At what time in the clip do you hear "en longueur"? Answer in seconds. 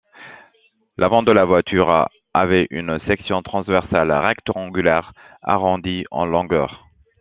6.09-6.87